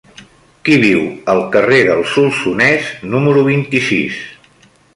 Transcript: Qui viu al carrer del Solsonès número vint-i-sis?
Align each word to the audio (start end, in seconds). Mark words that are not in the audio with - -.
Qui 0.67 0.77
viu 0.83 1.03
al 1.33 1.41
carrer 1.55 1.81
del 1.89 2.01
Solsonès 2.13 2.89
número 3.13 3.45
vint-i-sis? 3.51 4.19